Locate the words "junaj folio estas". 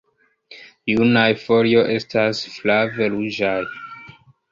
0.91-2.39